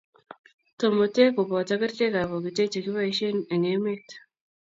tomote 0.79 1.23
ko 1.35 1.41
boto 1.51 1.73
kerchekab 1.81 2.25
bokite 2.31 2.63
che 2.71 2.79
kiboisien 2.83 3.37
eng' 3.53 3.69
emet. 3.75 4.07